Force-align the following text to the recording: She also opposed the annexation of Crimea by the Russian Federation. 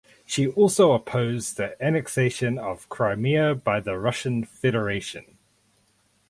She 0.25 0.47
also 0.47 0.93
opposed 0.93 1.57
the 1.57 1.79
annexation 1.79 2.57
of 2.57 2.89
Crimea 2.89 3.53
by 3.53 3.79
the 3.79 3.99
Russian 3.99 4.43
Federation. 4.43 5.37